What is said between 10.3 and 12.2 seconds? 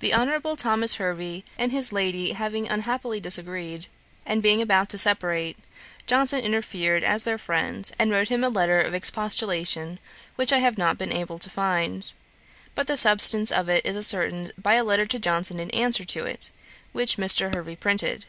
which I have not been able to find;